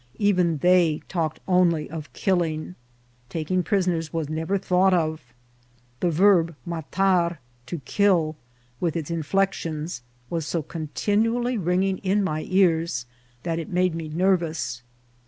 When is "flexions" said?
9.21-10.01